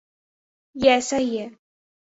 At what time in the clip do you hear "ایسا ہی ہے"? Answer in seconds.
0.91-1.47